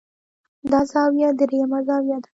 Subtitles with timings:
[0.71, 2.29] دا زاويه درېيمه زاويه ده